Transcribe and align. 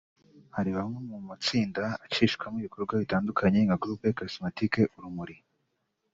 Hari 0.55 0.69
amwe 0.81 0.99
mu 1.09 1.17
matsinda 1.29 1.83
acishwamo 2.05 2.57
ibikorwa 2.59 2.93
bitandukanye 3.01 3.57
nka 3.61 3.77
Groupe 3.81 4.15
Charismatique 4.17 4.81
Urumuri 4.97 5.37